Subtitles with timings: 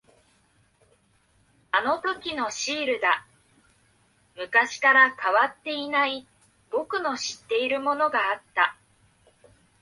[1.71, 3.27] あのときのシールだ。
[4.35, 6.25] 昔から変わっていない、
[6.71, 8.75] 僕の知っているものがあった。